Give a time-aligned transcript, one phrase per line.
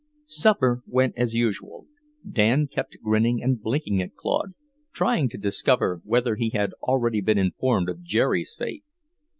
[0.25, 1.85] Supper went as usual.
[2.27, 4.55] Dan kept grinning and blinking at Claude,
[4.91, 8.83] trying to discover whether he had already been informed of Jerry's fate.